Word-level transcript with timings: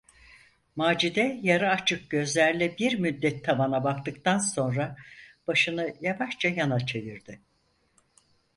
Macide 0.75 1.39
yarı 1.41 1.69
açık 1.69 2.09
gözlerle 2.09 2.77
bir 2.77 2.95
müddet 2.99 3.45
tavana 3.45 3.83
baktıktan 3.83 4.37
sonra 4.37 4.97
başını 5.47 5.93
yavaşça 6.01 6.49
yana 6.49 6.85
çevirdi. 6.85 7.39